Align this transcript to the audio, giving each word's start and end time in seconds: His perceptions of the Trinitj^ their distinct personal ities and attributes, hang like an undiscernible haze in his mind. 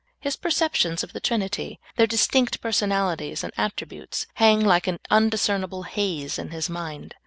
His 0.19 0.35
perceptions 0.35 1.03
of 1.03 1.13
the 1.13 1.21
Trinitj^ 1.21 1.77
their 1.95 2.07
distinct 2.07 2.59
personal 2.59 3.15
ities 3.15 3.43
and 3.43 3.53
attributes, 3.55 4.25
hang 4.33 4.59
like 4.65 4.87
an 4.87 4.97
undiscernible 5.11 5.83
haze 5.83 6.39
in 6.39 6.49
his 6.49 6.71
mind. 6.71 7.13